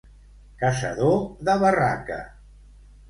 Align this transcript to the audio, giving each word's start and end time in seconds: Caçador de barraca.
Caçador 0.61 1.19
de 1.49 1.57
barraca. 1.65 2.21